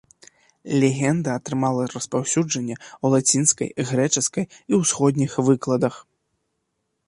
Легенда 0.83 1.29
атрымала 1.39 1.83
распаўсюджанне 1.95 2.75
у 2.79 3.05
лацінскай, 3.17 3.69
грэчаскай 3.93 4.45
і 4.49 4.73
ўсходніх 4.81 5.31
выкладах. 5.51 5.95